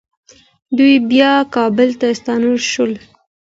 دوی 0.77 0.95
بیرته 1.09 1.49
کابل 1.55 1.89
ته 1.99 2.07
ستانه 2.19 2.49
شول. 2.71 2.91